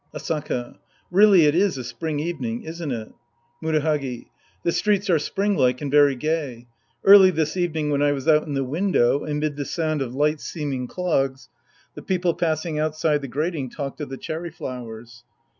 [0.15, 0.77] Asaka.
[1.11, 3.13] Really it is a spring evening, isn't it?
[3.61, 4.29] Murahagi.
[4.63, 6.65] The streets are springlike and very gay.
[7.03, 10.41] Early this evening when I was out in the window, amid the sound of light
[10.41, 11.49] seeming clogs,
[11.93, 15.23] the people passing outside the grating talked of the cherry flowers.